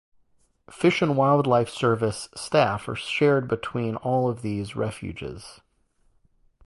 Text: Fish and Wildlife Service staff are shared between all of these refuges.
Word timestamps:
Fish 0.71 1.03
and 1.03 1.15
Wildlife 1.15 1.69
Service 1.69 2.27
staff 2.33 2.87
are 2.89 2.95
shared 2.95 3.47
between 3.47 3.97
all 3.97 4.27
of 4.27 4.41
these 4.41 4.75
refuges. 4.75 5.61